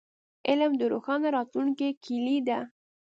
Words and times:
علم 0.49 0.71
د 0.77 0.81
روښانه 0.91 1.27
راتلونکي 1.37 1.89
کیلي 2.05 2.37
ده. 2.47 2.59